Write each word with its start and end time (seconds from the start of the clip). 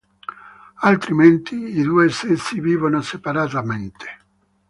Altrimenti 0.89 1.77
i 1.77 1.83
due 1.83 2.09
sessi 2.09 2.59
vivono 2.59 3.03
separatamente. 3.03 4.09